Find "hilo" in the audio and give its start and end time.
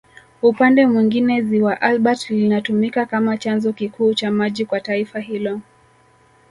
5.19-5.61